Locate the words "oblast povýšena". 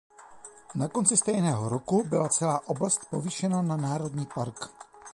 2.67-3.61